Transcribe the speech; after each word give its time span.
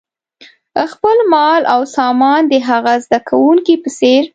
خپل 0.91 1.17
مال 1.33 1.61
او 1.73 1.81
سامان 1.95 2.41
د 2.47 2.53
هغه 2.69 2.93
زده 3.05 3.19
کوونکي 3.29 3.75
په 3.83 3.89
څېر. 3.97 4.23